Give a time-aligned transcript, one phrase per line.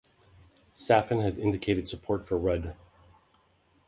[0.73, 2.75] Saffin had indicated support for Rudd.